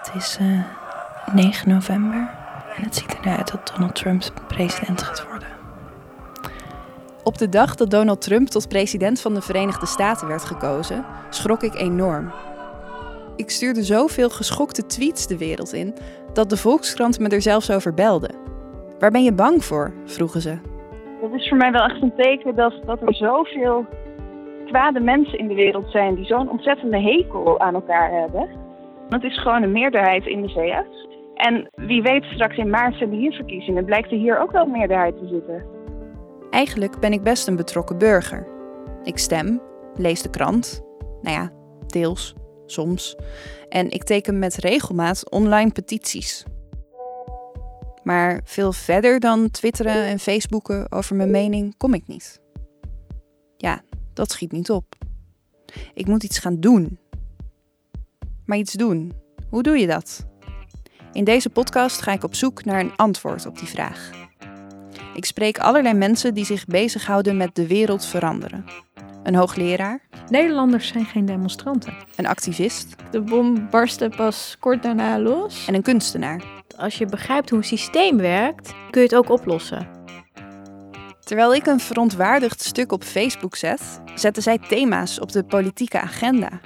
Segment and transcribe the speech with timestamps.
[0.00, 0.64] Het is uh,
[1.34, 2.28] 9 november
[2.76, 5.48] en het ziet eruit dat Donald Trump president gaat worden.
[7.24, 11.62] Op de dag dat Donald Trump tot president van de Verenigde Staten werd gekozen, schrok
[11.62, 12.32] ik enorm.
[13.36, 15.94] Ik stuurde zoveel geschokte tweets de wereld in
[16.32, 18.30] dat de Volkskrant me er zelfs over belde.
[18.98, 19.92] Waar ben je bang voor?
[20.04, 20.58] vroegen ze.
[21.20, 23.86] Dat is voor mij wel echt een teken dat, dat er zoveel
[24.66, 28.59] kwade mensen in de wereld zijn die zo'n ontzettende hekel aan elkaar hebben.
[29.10, 31.08] Dat is gewoon een meerderheid in de VS.
[31.34, 34.64] En wie weet, straks in maart zijn de hier verkiezingen, blijkt er hier ook wel
[34.64, 35.64] een meerderheid te zitten.
[36.50, 38.46] Eigenlijk ben ik best een betrokken burger.
[39.02, 39.62] Ik stem,
[39.94, 40.82] lees de krant.
[41.22, 41.52] Nou ja,
[41.86, 42.34] deels,
[42.66, 43.16] soms.
[43.68, 46.44] En ik teken met regelmaat online petities.
[48.02, 52.40] Maar veel verder dan twitteren en facebooken over mijn mening kom ik niet.
[53.56, 53.80] Ja,
[54.14, 54.84] dat schiet niet op.
[55.94, 56.98] Ik moet iets gaan doen.
[58.50, 59.12] Maar iets doen,
[59.50, 60.26] hoe doe je dat?
[61.12, 64.10] In deze podcast ga ik op zoek naar een antwoord op die vraag.
[65.14, 68.64] Ik spreek allerlei mensen die zich bezighouden met de wereld veranderen.
[69.22, 70.00] Een hoogleraar.
[70.28, 71.94] Nederlanders zijn geen demonstranten.
[72.16, 72.94] Een activist.
[73.10, 75.66] De bom barstte pas kort daarna los.
[75.66, 76.42] En een kunstenaar.
[76.76, 79.88] Als je begrijpt hoe een systeem werkt, kun je het ook oplossen.
[81.20, 86.60] Terwijl ik een verontwaardigd stuk op Facebook zet, zetten zij thema's op de politieke agenda.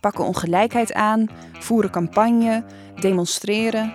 [0.00, 1.26] Pakken ongelijkheid aan,
[1.58, 2.64] voeren campagne,
[3.00, 3.92] demonstreren.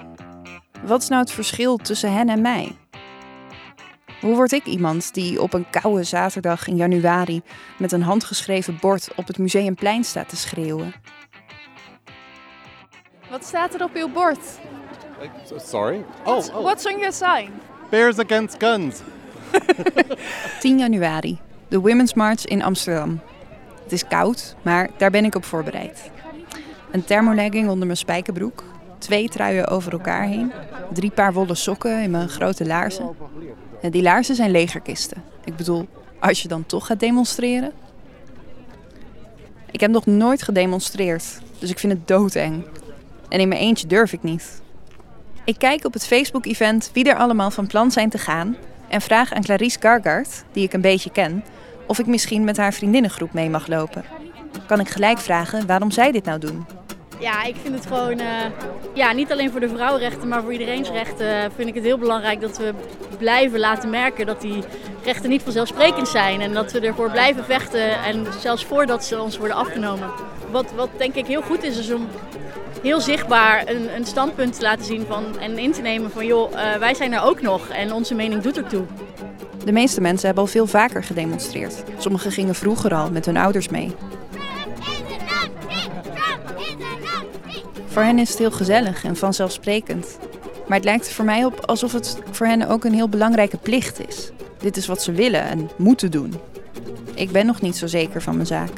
[0.84, 2.76] Wat is nou het verschil tussen hen en mij?
[4.22, 7.42] Hoe word ik iemand die op een koude zaterdag in januari
[7.78, 10.94] met een handgeschreven bord op het museumplein staat te schreeuwen?
[13.30, 14.40] Wat staat er op uw bord?
[15.56, 16.06] Sorry?
[16.24, 16.64] What's, oh, oh.
[16.64, 17.50] what's on your sign?
[17.90, 19.02] Bears against guns.
[20.60, 23.22] 10 januari, de Women's March in Amsterdam.
[23.86, 26.12] Het is koud, maar daar ben ik op voorbereid.
[26.92, 28.64] Een thermolegging onder mijn spijkerbroek,
[28.98, 30.52] twee truien over elkaar heen,
[30.94, 33.16] drie paar wollen sokken in mijn grote laarzen.
[33.82, 35.24] En die laarzen zijn legerkisten.
[35.44, 35.88] Ik bedoel,
[36.20, 37.72] als je dan toch gaat demonstreren.
[39.72, 42.66] Ik heb nog nooit gedemonstreerd, dus ik vind het doodeng.
[43.30, 44.62] En in mijn eentje durf ik niet.
[45.44, 48.56] Ik kijk op het Facebook-event wie er allemaal van plan zijn te gaan
[48.88, 51.44] en vraag aan Clarice Gargard, die ik een beetje ken,
[51.88, 54.04] of ik misschien met haar vriendinnengroep mee mag lopen.
[54.68, 56.66] Kan ik gelijk vragen waarom zij dit nou doen?
[57.20, 58.28] Ja, ik vind het gewoon, uh,
[58.94, 62.42] ja, niet alleen voor de vrouwenrechten, maar voor iedereen's rechten vind ik het heel belangrijk
[62.42, 62.74] dat we
[63.18, 64.64] blijven laten merken dat die
[65.04, 66.42] rechten niet vanzelfsprekend zijn.
[66.42, 70.10] En dat we ervoor blijven vechten en zelfs voordat ze ons worden afgenomen.
[70.52, 72.08] Wat, wat denk ik heel goed is, is om
[72.82, 76.52] heel zichtbaar een, een standpunt te laten zien van, en in te nemen van joh,
[76.52, 78.86] uh, wij zijn er ook nog en onze mening doet ertoe.
[79.66, 81.84] De meeste mensen hebben al veel vaker gedemonstreerd.
[81.98, 83.96] Sommigen gingen vroeger al met hun ouders mee.
[87.86, 90.18] Voor hen is het heel gezellig en vanzelfsprekend.
[90.68, 93.58] Maar het lijkt er voor mij op alsof het voor hen ook een heel belangrijke
[93.58, 94.32] plicht is.
[94.58, 96.34] Dit is wat ze willen en moeten doen.
[97.14, 98.72] Ik ben nog niet zo zeker van mijn zaak.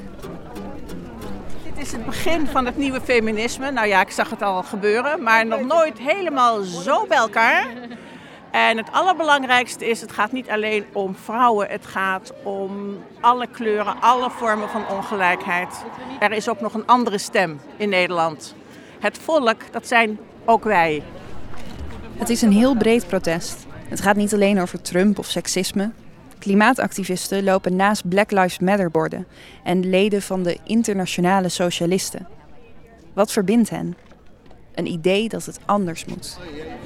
[1.64, 3.72] Dit is het begin van het nieuwe feminisme.
[3.72, 7.68] Nou ja, ik zag het al gebeuren, maar nog nooit helemaal zo bij elkaar.
[8.52, 14.02] En het allerbelangrijkste is, het gaat niet alleen om vrouwen, het gaat om alle kleuren,
[14.02, 15.86] alle vormen van ongelijkheid.
[16.20, 18.56] Er is ook nog een andere stem in Nederland.
[19.00, 21.04] Het volk, dat zijn ook wij.
[22.18, 23.66] Het is een heel breed protest.
[23.88, 25.92] Het gaat niet alleen over Trump of seksisme.
[26.40, 29.28] Klimaatactivisten lopen naast Black Lives Matter borden
[29.64, 32.28] en leden van de internationale socialisten.
[33.14, 33.96] Wat verbindt hen?
[34.78, 36.38] Een idee dat het anders moet.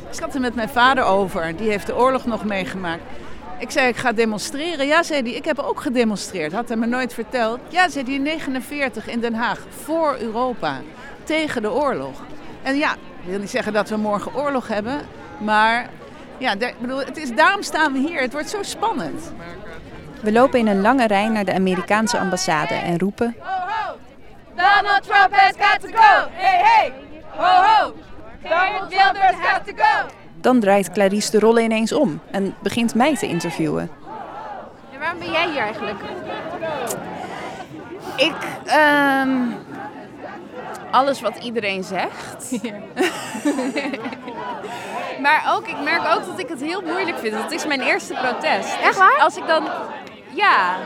[0.09, 3.01] Ik zat er met mijn vader over, die heeft de oorlog nog meegemaakt.
[3.59, 4.87] Ik zei, ik ga demonstreren.
[4.87, 6.51] Ja, zei hij, ik heb ook gedemonstreerd.
[6.51, 7.59] Had hij me nooit verteld.
[7.67, 10.81] Ja, zei hij, in 49 in Den Haag, voor Europa,
[11.23, 12.21] tegen de oorlog.
[12.61, 15.01] En ja, ik wil niet zeggen dat we morgen oorlog hebben,
[15.39, 15.89] maar
[16.37, 18.21] ja, ik bedoel, het is, daarom staan we hier.
[18.21, 19.33] Het wordt zo spannend.
[20.21, 23.35] We lopen in een lange rij naar de Amerikaanse ambassade en roepen...
[23.39, 23.95] Ho, ho!
[24.55, 26.27] Donald Trump has got to go!
[26.31, 27.10] Hey, hey!
[27.41, 27.93] Ho, ho!
[28.43, 30.07] Donald Wilders has to go!
[30.41, 33.89] Dan draait Clarice de rollen ineens om en begint mij te interviewen.
[34.93, 35.99] En waarom ben jij hier eigenlijk?
[38.15, 38.35] Ik,
[39.25, 39.55] um,
[40.91, 42.57] alles wat iedereen zegt.
[42.61, 42.73] Ja.
[45.25, 47.43] maar ook, ik merk ook dat ik het heel moeilijk vind.
[47.43, 48.77] Het is mijn eerste protest.
[48.83, 49.19] Echt waar?
[49.19, 49.67] Als ik dan,
[50.33, 50.77] ja.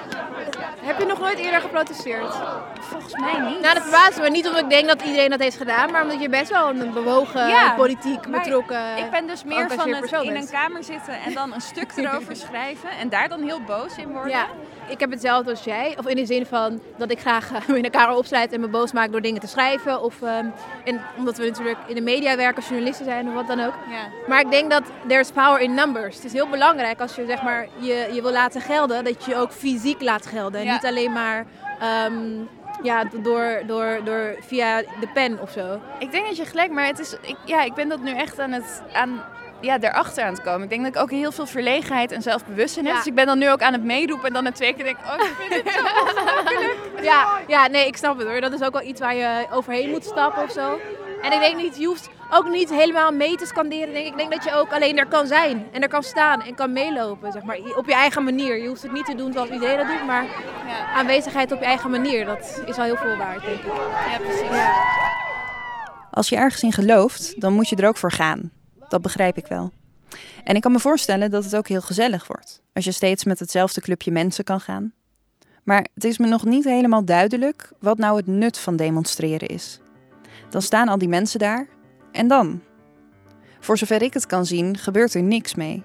[1.26, 2.36] Nooit eerder geprotesteerd?
[2.80, 3.62] volgens mij niet.
[3.62, 6.22] Nou, dat verbaast me niet omdat ik denk dat iedereen dat heeft gedaan, maar omdat
[6.22, 8.98] je best wel een bewogen, Ja, politiek betrokken.
[8.98, 10.46] Ik ben dus meer van het in bent.
[10.46, 14.12] een kamer zitten en dan een stuk erover schrijven en daar dan heel boos in
[14.12, 14.32] worden.
[14.32, 14.48] Ja,
[14.88, 15.96] ik heb hetzelfde als jij.
[16.00, 18.92] Of in de zin van dat ik graag eh, in kamer opsluit en me boos
[18.92, 20.02] maak door dingen te schrijven.
[20.04, 20.46] Of ehm,
[20.84, 23.74] en omdat we natuurlijk in de media werken, journalisten zijn of wat dan ook.
[23.90, 24.08] Ja.
[24.28, 26.16] Maar ik denk dat there's power in numbers.
[26.16, 29.32] Het is heel belangrijk als je zeg maar je, je wil laten gelden, dat je
[29.32, 30.60] je ook fysiek laat gelden.
[30.60, 30.74] En Ja.
[30.74, 31.46] niet alleen maar
[31.80, 32.14] ehm,
[32.84, 35.80] ja, door, door, door via de pen of zo.
[36.00, 38.40] Ik denk dat je gelijk, maar het is, ik, ja, ik ben dat nu echt
[38.40, 39.24] aan het, aan,
[39.66, 40.64] ja, daarachter aan het komen.
[40.64, 42.94] Ik denk dat ik ook heel veel verlegenheid en zelfbewustzijn heb.
[42.94, 43.00] Ja.
[43.00, 44.98] Dus ik ben dan nu ook aan het meeroepen en dan na twee keer denk
[44.98, 46.78] ik, oh, ik vind het zo ongemakkelijk.
[47.02, 48.42] Ja, ja, nee, ik snap het hoor.
[48.42, 50.80] Dat is ook wel iets waar je overheen moet stappen of zo.
[51.22, 53.94] En ik denk niet, je hoeft ook niet helemaal mee te scanderen.
[53.94, 54.12] Denk ik.
[54.12, 56.74] ik denk dat je ook alleen er kan zijn en er kan staan en kan
[56.74, 58.62] meelopen, zeg maar, op je eigen manier.
[58.62, 61.66] Je hoeft het niet te doen zoals iedereen dat doet, maar Ja, aanwezigheid op je
[61.66, 63.66] eigen manier, dat is wel heel veel waard, denk ik.
[64.12, 64.50] ja precies.
[66.12, 68.52] Als je ergens in gelooft, dan moet je er ook voor gaan.
[68.90, 69.72] Dat begrijp ik wel.
[70.44, 72.62] En ik kan me voorstellen dat het ook heel gezellig wordt.
[72.74, 74.94] Als je steeds met hetzelfde clubje mensen kan gaan.
[75.64, 79.80] Maar het is me nog niet helemaal duidelijk wat nou het nut van demonstreren is.
[80.50, 81.68] Dan staan al die mensen daar.
[82.12, 82.62] En dan?
[83.60, 85.84] Voor zover ik het kan zien, gebeurt er niks mee.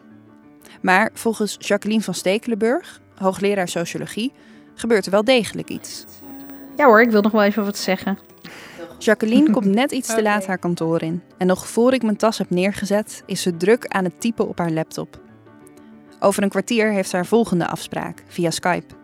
[0.80, 4.32] Maar volgens Jacqueline van Stekelenburg, hoogleraar sociologie,
[4.74, 6.04] gebeurt er wel degelijk iets.
[6.76, 8.18] Ja hoor, ik wil nog wel even wat zeggen.
[9.04, 11.22] Jacqueline komt net iets te laat haar kantoor in.
[11.38, 14.58] En nog voor ik mijn tas heb neergezet, is ze druk aan het typen op
[14.58, 15.20] haar laptop.
[16.18, 18.94] Over een kwartier heeft ze haar volgende afspraak via Skype.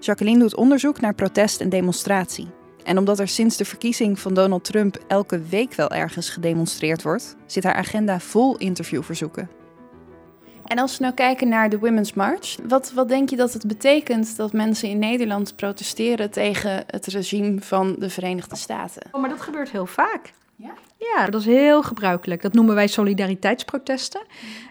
[0.00, 2.48] Jacqueline doet onderzoek naar protest en demonstratie.
[2.84, 7.36] En omdat er sinds de verkiezing van Donald Trump elke week wel ergens gedemonstreerd wordt,
[7.46, 9.59] zit haar agenda vol interviewverzoeken.
[10.70, 13.66] En als we nou kijken naar de Women's March, wat, wat denk je dat het
[13.66, 19.02] betekent dat mensen in Nederland protesteren tegen het regime van de Verenigde Staten?
[19.12, 20.32] Oh, maar dat gebeurt heel vaak.
[20.56, 20.72] Ja?
[21.00, 22.42] Ja, dat is heel gebruikelijk.
[22.42, 24.20] Dat noemen wij solidariteitsprotesten.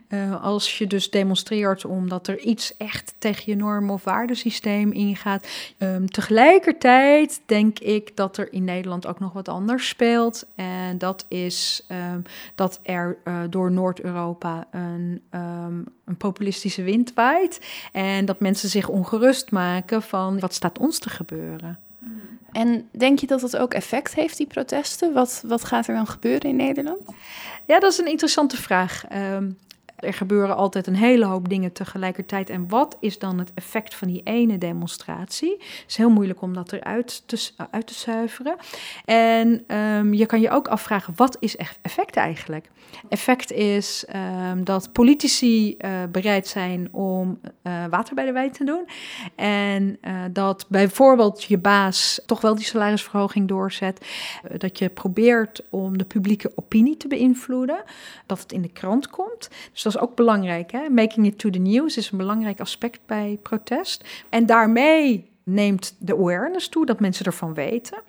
[0.07, 5.47] Eh, als je dus demonstreert omdat er iets echt tegen je norm- of waardesysteem ingaat.
[5.77, 10.45] Ehm, tegelijkertijd denk ik dat er in Nederland ook nog wat anders speelt.
[10.55, 12.21] En dat is ehm,
[12.55, 17.59] dat er eh, door Noord-Europa een, ehm, een populistische wind waait.
[17.91, 21.79] En dat mensen zich ongerust maken van wat staat ons te gebeuren.
[22.51, 25.13] En denk je dat het ook effect heeft, die protesten?
[25.13, 26.99] Wat, wat gaat er dan gebeuren in Nederland?
[27.65, 29.05] Ja, dat is een interessante vraag.
[29.09, 29.49] Ehm,
[29.99, 32.49] er gebeuren altijd een hele hoop dingen tegelijkertijd.
[32.49, 35.51] En wat is dan het effect van die ene demonstratie?
[35.59, 38.55] Het is heel moeilijk om dat eruit te, s- uit te zuiveren.
[39.05, 42.69] En ehm, je kan je ook afvragen, wat is eff- effect eigenlijk?
[43.09, 48.63] Effect is ehm, dat politici eh, bereid zijn om eh, water bij de wijn te
[48.63, 48.87] doen.
[49.35, 54.05] En eh, dat bijvoorbeeld je baas toch wel die salarisverhoging doorzet.
[54.43, 57.83] Eh, dat je probeert om de publieke opinie te beïnvloeden.
[58.25, 59.49] Dat het in de krant komt.
[59.73, 60.71] Dus is ook belangrijk.
[60.71, 60.89] Hè?
[60.89, 64.25] Making it to the news is een belangrijk aspect bij protest.
[64.29, 68.01] En daarmee neemt de awareness toe, dat mensen ervan weten.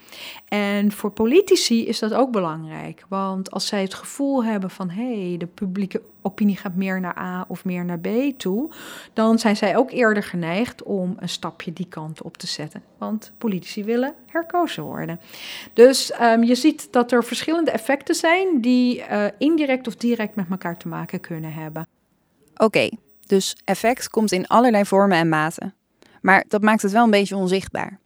[0.49, 3.05] En voor politici is dat ook belangrijk.
[3.09, 4.91] Want als zij het gevoel hebben van...
[4.91, 8.71] hé, hey, de publieke opinie gaat meer naar A of meer naar B toe...
[9.13, 12.83] dan zijn zij ook eerder geneigd om een stapje die kant op te zetten.
[12.99, 15.21] Want politici willen herkozen worden.
[15.73, 18.61] Dus ehm, je ziet dat er verschillende effecten zijn...
[18.61, 21.87] die eh, indirect of direct met elkaar te maken kunnen hebben.
[22.57, 22.89] Oké,
[23.27, 25.75] dus effect komt in allerlei vormen en maten.
[26.21, 27.99] Maar dat maakt het wel een beetje onzichtbaar.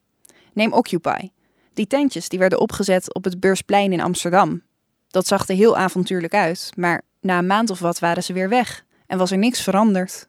[0.53, 1.31] Neem Occupy.
[1.75, 4.63] Die tentjes die werden opgezet op het Beursplein in Amsterdam.
[5.09, 8.49] Dat zag er heel avontuurlijk uit, maar na een maand of wat waren ze weer
[8.49, 10.29] weg en was er niks veranderd.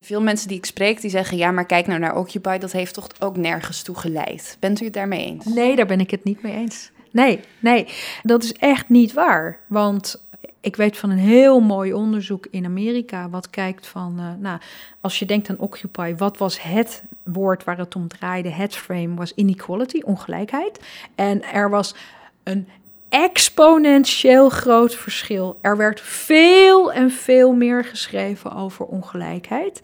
[0.00, 2.94] Veel mensen die ik spreek, die zeggen: ja, maar kijk nou naar Occupy, dat heeft
[2.94, 4.56] toch ook nergens toe geleid.
[4.60, 5.44] Bent u het daarmee eens?
[5.44, 6.90] Nee, daar ben ik het niet mee eens.
[7.10, 7.86] Nee, nee,
[8.22, 9.60] dat is echt niet waar.
[9.68, 10.25] Want
[10.66, 14.60] ik weet van een heel mooi onderzoek in Amerika, wat kijkt van, uh, nou,
[15.00, 18.48] als je denkt aan Occupy, wat was het woord waar het om draaide?
[18.48, 20.80] Het frame was inequality, ongelijkheid.
[21.14, 21.94] En er was
[22.42, 22.68] een
[23.08, 25.58] exponentieel groot verschil.
[25.60, 29.82] Er werd veel en veel meer geschreven over ongelijkheid.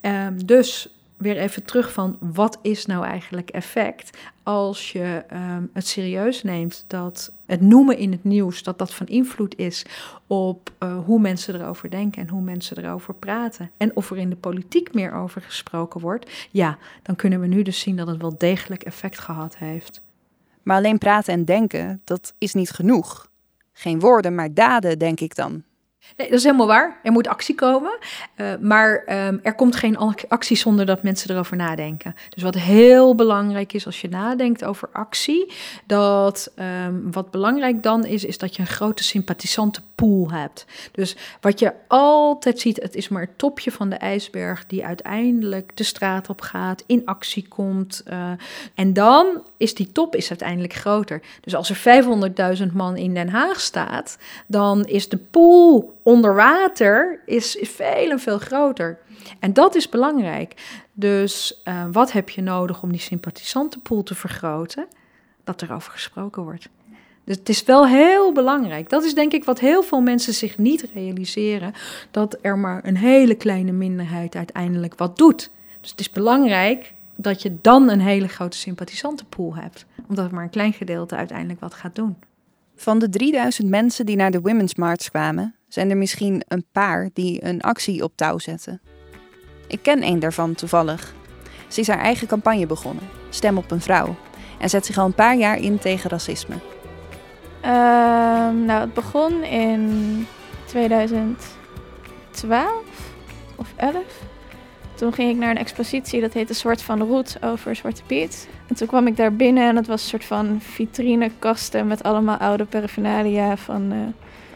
[0.00, 0.88] Um, dus
[1.18, 6.84] weer even terug van wat is nou eigenlijk effect als je um, het serieus neemt
[6.86, 9.84] dat het noemen in het nieuws dat dat van invloed is
[10.26, 14.30] op uh, hoe mensen erover denken en hoe mensen erover praten en of er in
[14.30, 18.20] de politiek meer over gesproken wordt, ja, dan kunnen we nu dus zien dat het
[18.20, 20.00] wel degelijk effect gehad heeft.
[20.62, 23.30] Maar alleen praten en denken, dat is niet genoeg.
[23.72, 25.62] Geen woorden, maar daden, denk ik dan.
[26.16, 26.98] Nee, dat is helemaal waar.
[27.02, 27.98] Er moet actie komen.
[28.36, 29.96] Uh, maar um, er komt geen
[30.28, 32.14] actie zonder dat mensen erover nadenken.
[32.28, 35.52] Dus wat heel belangrijk is als je nadenkt over actie,
[35.86, 36.52] dat
[36.86, 40.66] um, wat belangrijk dan is, is dat je een grote sympathisante pool hebt.
[40.92, 45.76] Dus wat je altijd ziet, het is maar het topje van de ijsberg die uiteindelijk
[45.76, 48.02] de straat op gaat, in actie komt.
[48.08, 48.30] Uh,
[48.74, 51.22] en dan is die top is uiteindelijk groter.
[51.40, 52.04] Dus als er
[52.58, 58.20] 500.000 man in Den Haag staat, dan is de pool onder water is, veel en
[58.20, 58.98] veel groter.
[59.38, 60.54] En dat is belangrijk.
[60.92, 64.86] Dus uh, wat heb je nodig om die sympathisantenpool te vergroten?
[65.44, 66.68] Dat er over gesproken wordt.
[67.24, 68.88] Dus het is wel heel belangrijk.
[68.88, 71.72] Dat is denk ik wat heel veel mensen zich niet realiseren:
[72.10, 75.50] dat er maar een hele kleine minderheid uiteindelijk wat doet.
[75.80, 80.50] Dus het is belangrijk dat je dan een hele grote sympathisantenpool hebt, omdat maar een
[80.50, 82.16] klein gedeelte uiteindelijk wat gaat doen.
[82.76, 87.10] Van de 3000 mensen die naar de Women's March kwamen, zijn er misschien een paar
[87.12, 88.80] die een actie op touw zetten.
[89.66, 91.14] Ik ken een daarvan toevallig.
[91.68, 94.16] Ze is haar eigen campagne begonnen, Stem op een vrouw,
[94.58, 96.54] en zet zich al een paar jaar in tegen racisme.
[97.62, 97.70] Uh,
[98.50, 100.26] nou, het begon in
[100.64, 101.48] 2012
[103.56, 103.96] of 11.
[104.94, 108.48] Toen ging ik naar een expositie, dat heette Zwart van Roet, over Zwarte Piet.
[108.66, 112.36] En toen kwam ik daar binnen en het was een soort van vitrinekasten met allemaal
[112.36, 113.98] oude paraphernalia van uh,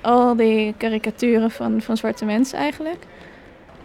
[0.02, 3.04] al die karikaturen van, van zwarte mensen eigenlijk.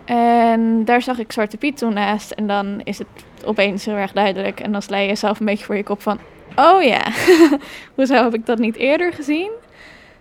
[0.05, 3.07] En daar zag ik Zwarte Piet toen naast en dan is het
[3.45, 4.59] opeens heel erg duidelijk.
[4.59, 6.19] En dan sla je jezelf een beetje voor je kop van,
[6.55, 7.11] oh ja,
[7.95, 9.51] hoezo heb ik dat niet eerder gezien?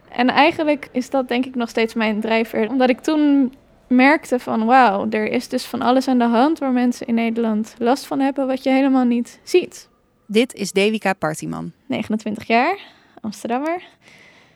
[0.09, 2.69] En eigenlijk is dat denk ik nog steeds mijn drijfveer.
[2.69, 3.55] Omdat ik toen
[3.87, 7.75] merkte van wauw, er is dus van alles aan de hand waar mensen in Nederland
[7.79, 9.89] last van hebben wat je helemaal niet ziet.
[10.27, 11.73] Dit is Devika Partiman.
[11.87, 12.79] 29 jaar,
[13.21, 13.83] Amsterdammer.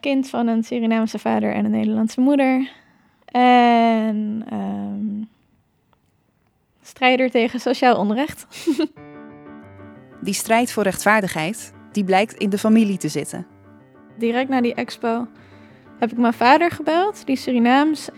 [0.00, 2.70] Kind van een Surinaamse vader en een Nederlandse moeder.
[3.24, 5.28] En um,
[6.82, 8.46] strijder tegen sociaal onrecht.
[10.20, 13.46] die strijd voor rechtvaardigheid, die blijkt in de familie te zitten.
[14.18, 15.26] Direct na die expo
[15.98, 18.08] heb ik mijn vader gebeld, die Surinaams.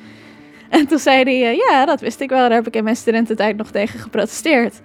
[0.68, 2.38] En toen zei hij, eh, ja, dat wist ik wel.
[2.38, 4.80] Daar heb ik in mijn studententijd nog tegen geprotesteerd.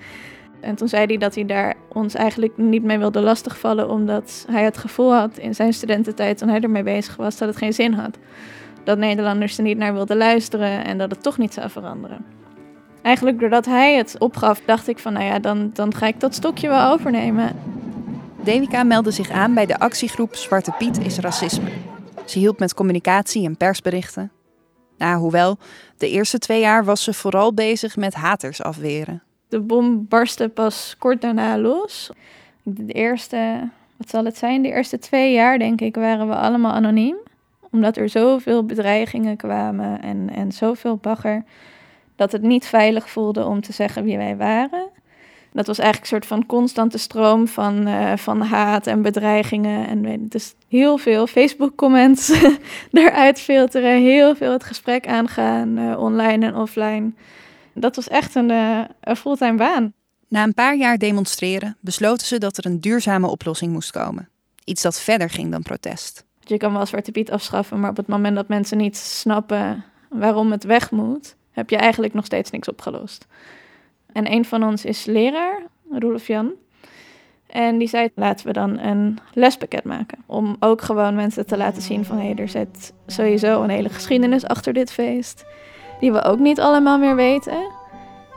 [0.60, 4.64] En toen zei hij dat hij daar ons eigenlijk niet mee wilde lastigvallen, omdat hij
[4.64, 7.94] het gevoel had in zijn studententijd, toen hij ermee bezig was, dat het geen zin
[7.94, 8.18] had.
[8.84, 12.26] Dat Nederlanders er niet naar wilden luisteren en dat het toch niet zou veranderen.
[13.02, 16.36] Eigenlijk doordat hij het opgaf, dacht ik van, nou ja, dan, dan ga ik dat
[16.36, 17.56] stokje wel overnemen.
[18.44, 21.70] Devika meldde zich aan bij de actiegroep Zwarte Piet is racisme.
[22.26, 24.32] Ze hielp met communicatie en persberichten.
[24.98, 25.58] Nou, hoewel,
[25.98, 29.24] de eerste twee jaar was ze vooral bezig met haters afweren.
[29.48, 32.10] De bom barstte pas kort daarna los.
[32.64, 34.62] De eerste, wat zal het zijn?
[34.62, 37.16] De eerste twee jaar, denk ik, waren we allemaal anoniem.
[37.72, 41.44] Omdat er zoveel bedreigingen kwamen en, en zoveel bagger.
[42.16, 44.90] Dat het niet veilig voelde om te zeggen wie wij waren.
[45.58, 49.88] Dat was eigenlijk een soort van constante stroom van, uh, van haat en bedreigingen.
[49.88, 52.42] En dus heel veel Facebook-comments
[52.92, 57.14] eruit filteren, heel veel het gesprek aangaan, uh, online en offline.
[57.80, 59.94] Dat was echt een, uh, een fulltime baan.
[60.28, 64.30] Na een paar jaar demonstreren besloten ze dat er een duurzame oplossing moest komen.
[64.64, 66.26] Iets dat verder ging dan protest.
[66.40, 70.52] Je kan wel Zwarte Piet afschaffen, maar op het moment dat mensen niet snappen waarom
[70.52, 73.26] het weg moet, heb je eigenlijk nog steeds niks opgelost.
[74.14, 76.52] En een van ons is leraar, Roelof Jan.
[77.48, 80.24] En die zei, laten we dan een lespakket maken.
[80.26, 82.18] Om ook gewoon mensen te laten zien van...
[82.18, 85.46] hé, hey, er zit sowieso een hele geschiedenis achter dit feest.
[86.00, 87.76] Die we ook niet allemaal meer weten.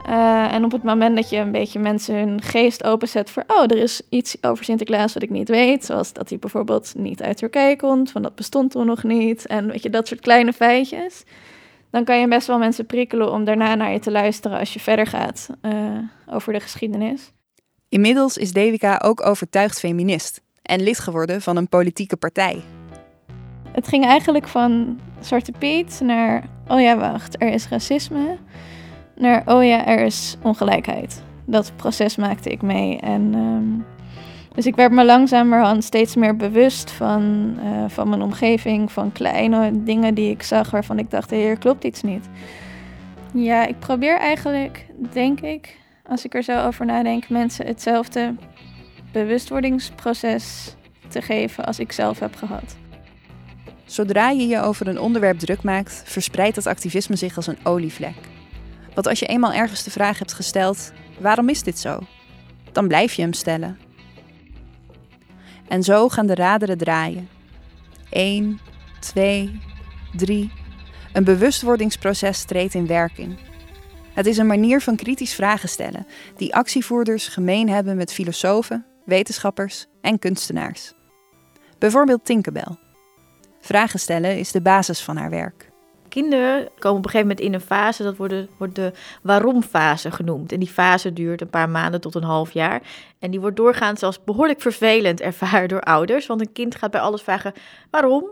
[0.08, 3.44] Uh, en op het moment dat je een beetje mensen hun geest openzet voor...
[3.46, 5.84] oh, er is iets over Sinterklaas wat ik niet weet.
[5.84, 8.10] Zoals dat hij bijvoorbeeld niet uit Turkije komt.
[8.10, 9.46] Van dat bestond toen nog niet.
[9.46, 11.24] En weet je, dat soort kleine feitjes
[11.90, 14.80] dan kan je best wel mensen prikkelen om daarna naar je te luisteren als je
[14.80, 17.32] verder gaat uh, over de geschiedenis.
[17.88, 22.62] Inmiddels is Devika ook overtuigd feminist en lid geworden van een politieke partij.
[23.72, 28.36] Het ging eigenlijk van Zwarte Piet naar, oh ja, wacht, er is racisme,
[29.16, 31.22] naar, oh ja, er is ongelijkheid.
[31.44, 33.84] Dat proces maakte ik mee en um,
[34.54, 39.82] dus ik werd me langzamerhand steeds meer bewust van, uh, van mijn omgeving, van kleine
[39.82, 42.28] dingen die ik zag waarvan ik dacht, hier klopt iets niet.
[43.34, 48.34] Ja, ik probeer eigenlijk, denk ik, als ik er zo over nadenk, mensen hetzelfde
[49.12, 50.74] bewustwordingsproces
[51.08, 52.76] te geven als ik zelf heb gehad.
[53.90, 58.16] Zodra je je over een onderwerp druk maakt, verspreidt dat activisme zich als een olievlek.
[58.94, 61.98] Want als je eenmaal ergens de vraag hebt gesteld: waarom is dit zo?
[62.72, 63.78] Dan blijf je hem stellen.
[65.68, 67.28] En zo gaan de raderen draaien.
[68.10, 68.60] 1,
[69.00, 69.60] 2,
[70.16, 70.52] 3.
[71.12, 73.38] Een bewustwordingsproces treedt in werking.
[74.14, 76.06] Het is een manier van kritisch vragen stellen
[76.36, 80.92] die actievoerders gemeen hebben met filosofen, wetenschappers en kunstenaars.
[81.78, 82.88] Bijvoorbeeld Tinkerbell.
[83.60, 85.70] Vragen stellen is de basis van haar werk.
[86.08, 90.10] Kinderen komen op een gegeven moment in een fase, dat wordt de, wordt de waarom-fase
[90.10, 90.52] genoemd.
[90.52, 92.82] En die fase duurt een paar maanden tot een half jaar.
[93.18, 96.26] En die wordt doorgaans als behoorlijk vervelend ervaren door ouders.
[96.26, 97.52] Want een kind gaat bij alles vragen
[97.90, 98.30] waarom.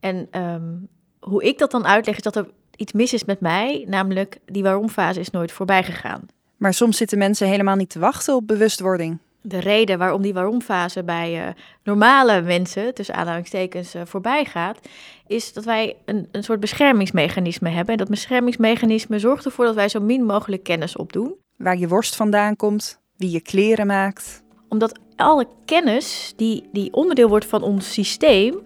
[0.00, 0.72] En ehm,
[1.20, 3.84] hoe ik dat dan uitleg is dat er iets mis is met mij.
[3.88, 6.26] Namelijk, die waarom-fase is nooit voorbij gegaan.
[6.56, 9.18] Maar soms zitten mensen helemaal niet te wachten op bewustwording.
[9.46, 14.78] De reden waarom die waarom-fase bij uh, normale mensen, tussen aanhalingstekens, uh, voorbij gaat,
[15.26, 17.92] is dat wij een, een soort beschermingsmechanisme hebben.
[17.92, 21.34] En dat beschermingsmechanisme zorgt ervoor dat wij zo min mogelijk kennis opdoen.
[21.56, 24.42] Waar je worst vandaan komt, wie je kleren maakt.
[24.68, 28.63] Omdat alle kennis die, die onderdeel wordt van ons systeem,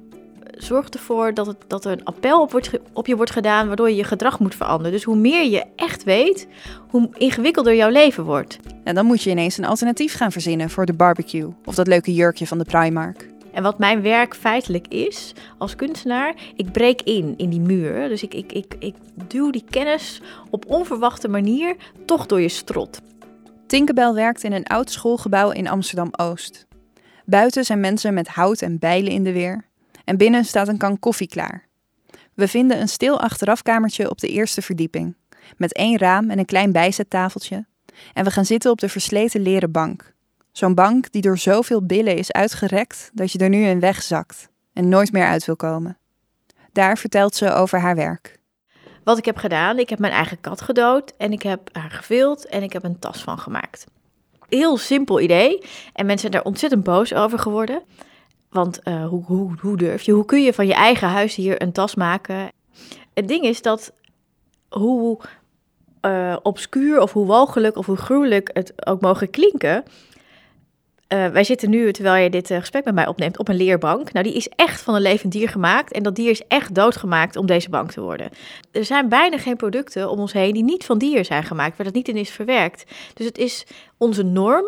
[0.59, 3.91] zorgt ervoor dat, het, dat er een appel op, wordt, op je wordt gedaan, waardoor
[3.91, 4.93] je je gedrag moet veranderen.
[4.93, 6.47] Dus hoe meer je echt weet,
[6.91, 8.59] hoe ingewikkelder jouw leven wordt.
[8.85, 12.15] En dan moet je ineens een alternatief gaan verzinnen voor de barbecue of dat leuke
[12.15, 13.29] jurkje van de Primark.
[13.53, 18.09] En wat mijn werk feitelijk is als kunstenaar, ik breek in in die muur.
[18.09, 18.95] Dus ik, ik, ik, ik
[19.29, 23.01] duw die kennis op onverwachte manier toch door je strot.
[23.67, 26.67] Tinkerbell werkt in een oud schoolgebouw in Amsterdam-Oost.
[27.25, 29.68] Buiten zijn mensen met hout en bijlen in de weer
[30.09, 31.69] en binnen staat een kan koffie klaar.
[32.35, 35.17] We vinden een stil achterafkamertje op de eerste verdieping,
[35.57, 37.67] met één raam en een klein bijzettafeltje.
[38.13, 40.13] En we gaan zitten op de versleten leren bank.
[40.53, 44.89] Zo'n bank die door zoveel billen is uitgerekt dat je er nu in wegzakt en
[44.89, 45.99] nooit meer uit wil komen.
[46.73, 48.39] Daar vertelt ze over haar werk.
[49.05, 52.47] Wat ik heb gedaan, ik heb mijn eigen kat gedood en ik heb haar gevild
[52.47, 53.85] en ik heb een tas van gemaakt.
[54.49, 55.63] Heel simpel idee
[55.93, 57.83] en mensen zijn daar ontzettend boos over geworden.
[58.51, 60.13] Want uh, hoe, hoe, durf je?
[60.13, 62.51] Hoe kun je van je eigen huis hier een tas maken?
[63.15, 63.93] Het ding is dat
[64.69, 65.19] hoe
[66.03, 69.85] uh, obscuur of hoe walgelijk of hoe gruwelijk het ook mogen klinken.
[71.09, 74.13] Uh, wij zitten nu, terwijl je dit gesprek met mij opneemt, op een leerbank.
[74.13, 75.93] Nou, die is echt van een levend dier gemaakt.
[75.93, 78.31] En dat dier is echt doodgemaakt om deze bank te worden.
[78.73, 81.87] Er zijn bijna geen producten om ons heen die niet van dier zijn gemaakt, waar
[81.87, 82.85] dat niet in is verwerkt.
[83.15, 84.65] Dus het is onze norm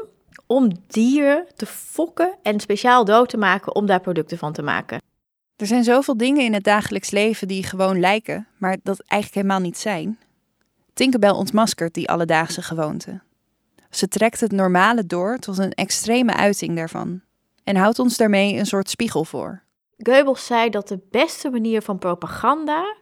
[0.50, 5.02] om dieren te fokken en speciaal dood te maken om daar producten van te maken.
[5.56, 9.66] Er zijn zoveel dingen in het dagelijks leven die gewoon lijken, maar dat eigenlijk helemaal
[9.66, 10.18] niet zijn.
[10.94, 13.20] Tinkerbell ontmaskert die alledaagse gewoonte.
[13.90, 17.20] Ze trekt het normale door tot een extreme uiting daarvan
[17.64, 19.62] en houdt ons daarmee een soort spiegel voor.
[19.98, 22.96] Goebbels zei dat de beste manier van propaganda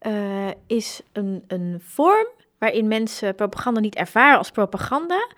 [0.00, 2.26] uh, is een, een vorm
[2.58, 5.28] waarin mensen propaganda niet ervaren als propaganda,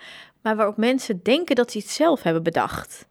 [0.47, 3.07] maar waarop mensen denken dat ze het zelf hebben bedacht.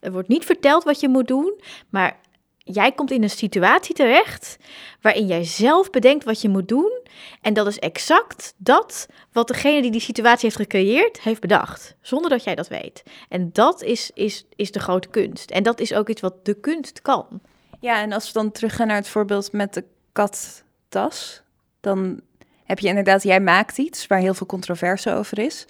[0.00, 2.16] Er wordt niet verteld wat je moet doen, maar
[2.56, 4.56] jij komt in een situatie terecht
[5.00, 7.00] waarin jij zelf bedenkt wat je moet doen.
[7.40, 11.94] En dat is exact dat wat degene die die situatie heeft gecreëerd, heeft bedacht.
[12.00, 13.02] Zonder dat jij dat weet.
[13.28, 15.50] En dat is, is, is de grote kunst.
[15.50, 17.40] En dat is ook iets wat de kunst kan.
[17.80, 21.42] Ja, en als we dan teruggaan naar het voorbeeld met de kattas,
[21.80, 22.20] dan
[22.64, 25.66] heb je inderdaad, jij maakt iets waar heel veel controverse over is.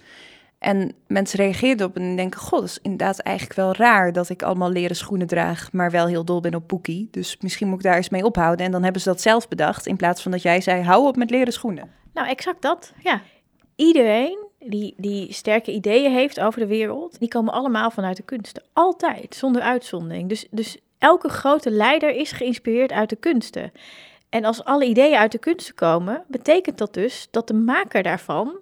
[0.59, 4.43] En mensen reageerden op en denken: God, dat is inderdaad eigenlijk wel raar dat ik
[4.43, 7.07] allemaal leren schoenen draag, maar wel heel dol ben op Poekie.
[7.11, 8.65] Dus misschien moet ik daar eens mee ophouden.
[8.65, 11.15] En dan hebben ze dat zelf bedacht, in plaats van dat jij zei: hou op
[11.15, 11.91] met leren schoenen.
[12.13, 12.93] Nou, exact dat.
[13.03, 13.21] Ja.
[13.75, 18.63] Iedereen die, die sterke ideeën heeft over de wereld, die komen allemaal vanuit de kunsten.
[18.73, 20.29] Altijd, zonder uitzondering.
[20.29, 23.71] Dus, dus elke grote leider is geïnspireerd uit de kunsten.
[24.29, 28.57] En als alle ideeën uit de kunsten komen, betekent dat dus dat de maker daarvan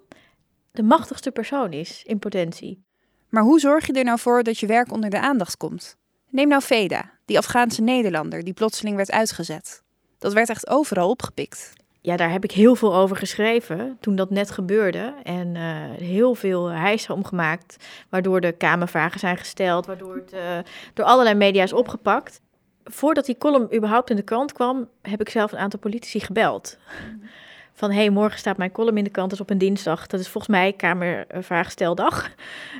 [0.70, 2.84] de machtigste persoon is in potentie.
[3.28, 5.96] Maar hoe zorg je er nou voor dat je werk onder de aandacht komt?
[6.30, 9.82] Neem nou Veda, die Afghaanse Nederlander die plotseling werd uitgezet.
[10.18, 11.72] Dat werd echt overal opgepikt.
[12.00, 15.14] Ja, daar heb ik heel veel over geschreven toen dat net gebeurde.
[15.22, 15.62] En uh,
[15.96, 17.76] heel veel hijsen omgemaakt,
[18.08, 20.58] waardoor de Kamervragen zijn gesteld, waardoor het uh,
[20.94, 22.40] door allerlei media is opgepakt.
[22.84, 26.78] Voordat die column überhaupt in de krant kwam, heb ik zelf een aantal politici gebeld.
[27.78, 30.06] Van hey, morgen staat mijn column in de krant, dat is op een dinsdag.
[30.06, 32.30] Dat is volgens mij Kamervraagsteldag.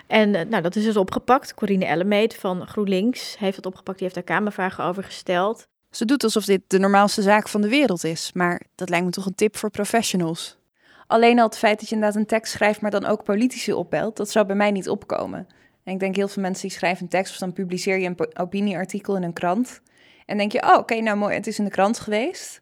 [0.06, 1.54] En uh, nou, dat is dus opgepakt.
[1.54, 3.98] Corine Ellemeet van GroenLinks heeft het opgepakt.
[3.98, 5.66] Die heeft daar Kamervragen over gesteld.
[5.90, 8.30] Ze doet alsof dit de normaalste zaak van de wereld is.
[8.34, 10.58] Maar dat lijkt me toch een tip voor professionals.
[11.06, 14.16] Alleen al het feit dat je inderdaad een tekst schrijft, maar dan ook politici opbelt,
[14.16, 15.46] dat zou bij mij niet opkomen.
[15.84, 18.40] En ik denk heel veel mensen die schrijven een tekst of dan publiceer je een
[18.40, 19.80] opinieartikel in een krant.
[20.26, 22.60] En denk je, oh oké, nou mooi, het is in de krant geweest.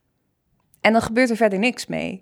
[0.86, 2.20] En dan gebeurt er verder niks mee.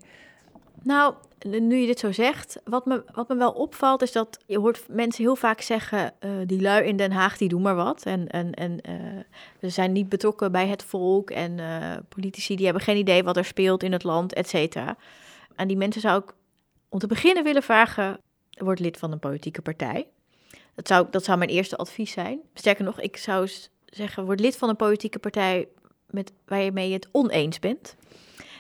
[0.83, 4.59] Nou, nu je dit zo zegt, wat me, wat me wel opvalt is dat je
[4.59, 8.03] hoort mensen heel vaak zeggen, eh, die lui in Den Haag die doen maar wat.
[8.03, 9.21] En, en, en uh,
[9.61, 13.37] we zijn niet betrokken bij het volk en uh, politici die hebben geen idee wat
[13.37, 14.97] er speelt in het land, et cetera.
[15.57, 16.35] En die mensen zou ik
[16.89, 18.19] om te beginnen willen vragen,
[18.51, 20.07] word lid van een politieke partij.
[20.75, 22.41] Dat zou, dat zou mijn eerste advies zijn.
[22.55, 23.49] Sterker nog, ik zou
[23.85, 25.69] zeggen, word lid van een politieke partij
[26.11, 27.97] met, waarmee je het oneens bent.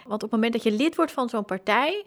[0.07, 2.05] Want op het moment dat je lid wordt van zo'n partij,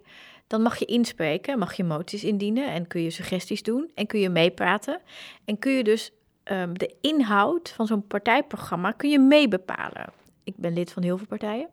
[0.47, 4.19] dan mag je inspreken, mag je moties indienen en kun je suggesties doen en kun
[4.19, 5.01] je meepraten.
[5.45, 6.11] En kun je dus
[6.43, 10.05] um, de inhoud van zo'n partijprogramma kun je meebepalen.
[10.43, 11.69] Ik ben lid van heel veel partijen,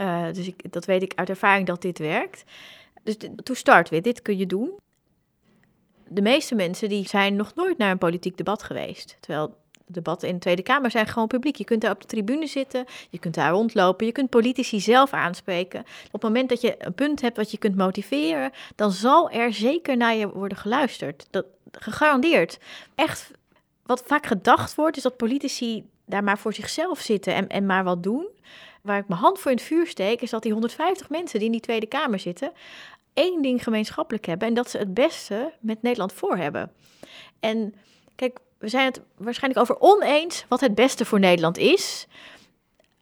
[0.00, 2.44] uh, dus ik, dat weet ik uit ervaring dat dit werkt.
[3.02, 4.70] Dus to start with, dit kun je doen.
[6.08, 9.16] De meeste mensen die zijn nog nooit naar een politiek debat geweest.
[9.20, 9.56] Terwijl
[9.92, 11.56] debatten in de Tweede Kamer zijn gewoon publiek.
[11.56, 15.12] Je kunt daar op de tribune zitten, je kunt daar rondlopen, je kunt politici zelf
[15.12, 15.80] aanspreken.
[15.80, 19.52] Op het moment dat je een punt hebt wat je kunt motiveren, dan zal er
[19.52, 21.26] zeker naar je worden geluisterd.
[21.30, 22.58] Dat gegarandeerd.
[22.94, 23.30] Echt,
[23.82, 27.84] wat vaak gedacht wordt, is dat politici daar maar voor zichzelf zitten en, en maar
[27.84, 28.26] wat doen.
[28.82, 31.46] Waar ik mijn hand voor in het vuur steek, is dat die 150 mensen die
[31.46, 32.52] in die Tweede Kamer zitten,
[33.14, 34.48] één ding gemeenschappelijk hebben.
[34.48, 36.72] En dat ze het beste met Nederland voor hebben.
[37.40, 37.74] En
[38.16, 42.06] kijk, we zijn het waarschijnlijk over oneens wat het beste voor Nederland is.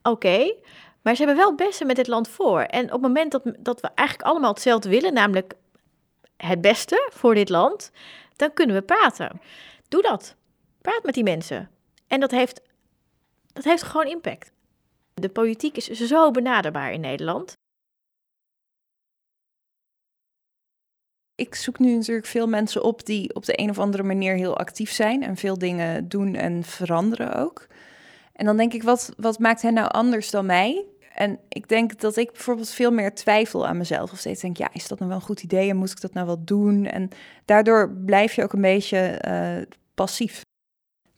[0.02, 0.54] Oké,
[1.02, 2.60] maar ze hebben wel het beste met dit land voor.
[2.60, 5.54] En op het moment dat, dat we eigenlijk allemaal hetzelfde willen, namelijk
[6.36, 7.90] het beste voor dit land,
[8.36, 9.40] dan kunnen we praten.
[9.88, 10.36] Doe dat.
[10.80, 11.70] Praat met die mensen.
[12.06, 12.60] En dat heeft,
[13.52, 14.52] dat heeft gewoon impact.
[15.14, 17.56] De politiek is zo benaderbaar in Nederland.
[21.38, 24.56] Ik zoek nu natuurlijk veel mensen op die op de een of andere manier heel
[24.56, 27.66] actief zijn en veel dingen doen en veranderen ook.
[28.32, 30.84] En dan denk ik, wat, wat maakt hen nou anders dan mij?
[31.14, 34.12] En ik denk dat ik bijvoorbeeld veel meer twijfel aan mezelf.
[34.12, 36.12] Of steeds denk, ja, is dat nou wel een goed idee en moet ik dat
[36.12, 36.86] nou wel doen?
[36.86, 37.08] En
[37.44, 40.40] daardoor blijf je ook een beetje uh, passief.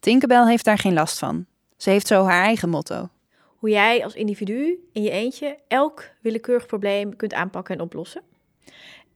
[0.01, 1.47] Tinkerbell heeft daar geen last van.
[1.77, 3.09] Ze heeft zo haar eigen motto.
[3.57, 8.23] Hoe jij als individu in je eentje elk willekeurig probleem kunt aanpakken en oplossen.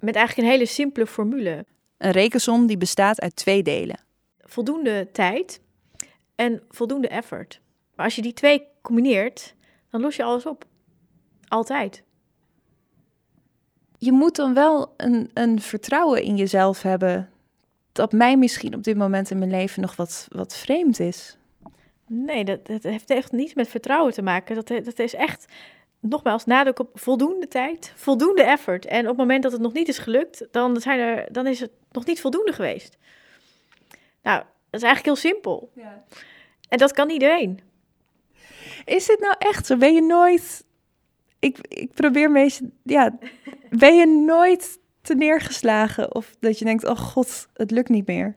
[0.05, 1.65] Met eigenlijk een hele simpele formule.
[1.99, 4.01] Een rekensom die bestaat uit twee delen.
[4.41, 5.61] Voldoende tijd
[6.35, 7.61] en voldoende effort.
[7.95, 9.55] Maar als je die twee combineert,
[9.91, 10.65] dan los je alles op.
[11.49, 12.03] Altijd.
[13.99, 17.31] Je moet dan wel een, een vertrouwen in jezelf hebben
[17.93, 21.37] dat mij misschien op dit moment in mijn leven nog wat, wat vreemd is.
[22.07, 24.55] Nee, dat, dat heeft echt niets met vertrouwen te maken.
[24.55, 25.47] Dat, dat is echt
[26.09, 28.87] nogmaals, nadruk op voldoende tijd, voldoende effort.
[28.87, 31.61] En op het moment dat het nog niet is gelukt, dan, zijn er, dan is
[31.61, 32.97] het nog niet voldoende geweest.
[34.23, 34.39] Nou,
[34.71, 35.71] dat is eigenlijk heel simpel.
[35.75, 36.05] Ja.
[36.69, 37.61] En dat kan iedereen.
[38.85, 39.77] Is dit nou echt zo?
[39.77, 40.65] Ben je nooit...
[41.39, 42.71] Ik, ik probeer meestal...
[42.83, 43.19] Ja,
[43.71, 46.15] ben je nooit te neergeslagen?
[46.15, 48.37] Of dat je denkt, oh god, het lukt niet meer?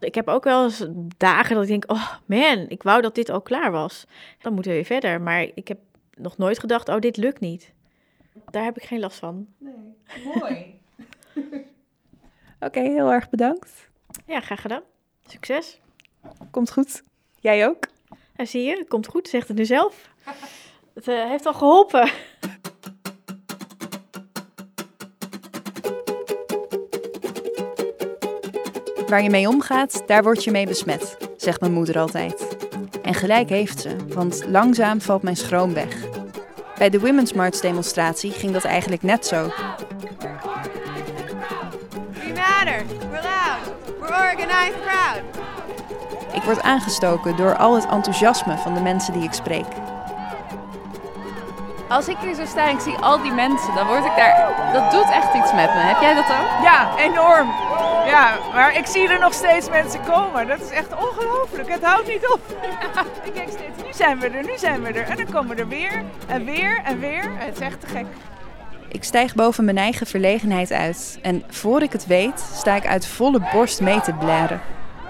[0.00, 0.86] Ik heb ook wel eens
[1.16, 4.06] dagen dat ik denk, oh man, ik wou dat dit al klaar was.
[4.40, 5.20] Dan moeten we weer verder.
[5.20, 5.78] Maar ik heb
[6.22, 7.72] nog nooit gedacht, oh, dit lukt niet.
[8.50, 9.46] Daar heb ik geen last van.
[9.58, 9.74] Nee,
[10.34, 10.80] mooi.
[12.66, 13.88] Oké, heel erg bedankt.
[14.26, 14.82] Ja, graag gedaan.
[15.26, 15.80] Succes.
[16.50, 17.02] Komt goed.
[17.40, 17.86] Jij ook?
[18.36, 20.10] Ja, zie je, komt goed, zegt het nu zelf.
[20.94, 22.10] Het uh, heeft al geholpen.
[29.06, 32.56] Waar je mee omgaat, daar word je mee besmet, zegt mijn moeder altijd.
[33.02, 36.11] En gelijk heeft ze, want langzaam valt mijn schroom weg.
[36.82, 39.46] Bij de Women's March demonstratie ging dat eigenlijk net zo.
[42.12, 42.82] We matter.
[43.10, 43.74] We're loud.
[44.00, 45.22] We're organized proud.
[46.34, 49.66] Ik word aangestoken door al het enthousiasme van de mensen die ik spreek.
[51.92, 54.70] Als ik hier zo sta en ik zie al die mensen, dan word ik daar.
[54.72, 55.80] Dat doet echt iets met me.
[55.80, 56.62] Heb jij dat ook?
[56.62, 57.48] Ja, enorm.
[58.06, 60.46] Ja, maar ik zie er nog steeds mensen komen.
[60.46, 61.68] Dat is echt ongelooflijk.
[61.68, 62.40] Het houdt niet op.
[63.28, 65.08] ik denk steeds, nu zijn we er, nu zijn we er.
[65.08, 67.24] En dan komen er weer en weer en weer.
[67.34, 68.06] Het is echt te gek.
[68.88, 71.18] Ik stijg boven mijn eigen verlegenheid uit.
[71.22, 74.60] En voor ik het weet, sta ik uit volle borst mee te blaren.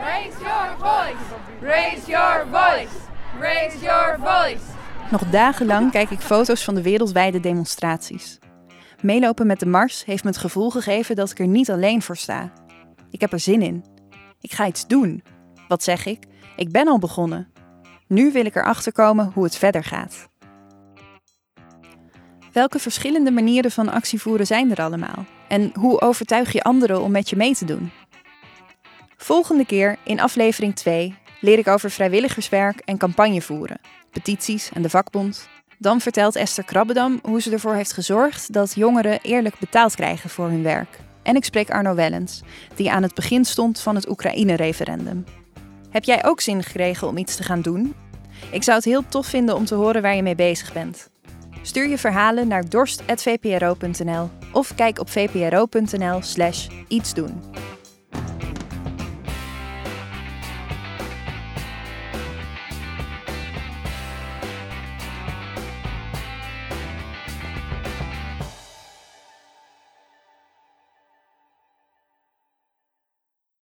[0.04, 1.24] Raise your voice!
[1.60, 2.94] Raise your voice!
[3.40, 4.71] Raise your voice!
[5.12, 8.38] Nog dagenlang kijk ik foto's van de wereldwijde demonstraties.
[9.00, 12.16] Meelopen met de Mars heeft me het gevoel gegeven dat ik er niet alleen voor
[12.16, 12.52] sta.
[13.10, 13.84] Ik heb er zin in.
[14.40, 15.22] Ik ga iets doen.
[15.68, 16.24] Wat zeg ik?
[16.56, 17.52] Ik ben al begonnen.
[18.08, 20.28] Nu wil ik erachter komen hoe het verder gaat.
[22.52, 25.24] Welke verschillende manieren van actievoeren zijn er allemaal?
[25.48, 27.90] En hoe overtuig je anderen om met je mee te doen?
[29.16, 34.90] Volgende keer in aflevering 2 leer ik over vrijwilligerswerk en campagne voeren, petities en de
[34.90, 40.30] vakbond, Dan vertelt Esther Krabbedam hoe ze ervoor heeft gezorgd dat jongeren eerlijk betaald krijgen
[40.30, 40.98] voor hun werk.
[41.22, 42.42] En ik spreek Arno Wellens,
[42.74, 45.24] die aan het begin stond van het Oekraïne-referendum.
[45.90, 47.94] Heb jij ook zin gekregen om iets te gaan doen?
[48.50, 51.10] Ik zou het heel tof vinden om te horen waar je mee bezig bent.
[51.62, 57.42] Stuur je verhalen naar dorst.vpro.nl of kijk op vpro.nl/slash iets doen.